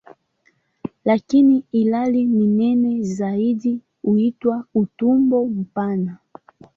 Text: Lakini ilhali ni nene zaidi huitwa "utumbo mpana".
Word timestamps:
Lakini 1.05 1.63
ilhali 1.71 2.25
ni 2.25 2.47
nene 2.47 3.01
zaidi 3.03 3.81
huitwa 4.03 4.65
"utumbo 4.73 5.45
mpana". 5.47 6.17